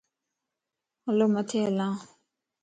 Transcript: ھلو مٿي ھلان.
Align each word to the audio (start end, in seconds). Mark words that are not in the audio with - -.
ھلو 1.05 1.25
مٿي 1.33 1.57
ھلان. 1.67 1.93